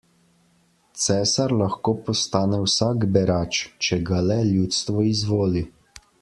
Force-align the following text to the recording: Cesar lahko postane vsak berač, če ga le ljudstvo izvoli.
Cesar 1.01 1.53
lahko 1.59 1.93
postane 2.07 2.61
vsak 2.63 3.05
berač, 3.19 3.61
če 3.89 4.01
ga 4.09 4.23
le 4.31 4.39
ljudstvo 4.49 5.07
izvoli. 5.13 5.65